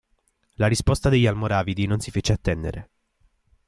[0.55, 2.89] La risposta degli almoravidi non si fece attendere.